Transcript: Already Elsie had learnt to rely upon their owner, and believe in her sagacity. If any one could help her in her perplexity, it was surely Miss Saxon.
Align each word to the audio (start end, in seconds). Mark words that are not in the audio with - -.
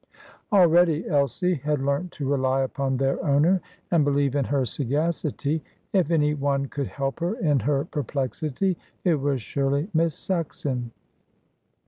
Already 0.51 1.07
Elsie 1.07 1.53
had 1.53 1.79
learnt 1.79 2.11
to 2.13 2.27
rely 2.27 2.63
upon 2.63 2.97
their 2.97 3.23
owner, 3.23 3.61
and 3.91 4.03
believe 4.03 4.33
in 4.33 4.45
her 4.45 4.65
sagacity. 4.65 5.63
If 5.93 6.09
any 6.09 6.33
one 6.33 6.69
could 6.69 6.87
help 6.87 7.19
her 7.19 7.35
in 7.35 7.59
her 7.59 7.85
perplexity, 7.85 8.79
it 9.03 9.13
was 9.13 9.43
surely 9.43 9.89
Miss 9.93 10.15
Saxon. 10.15 10.89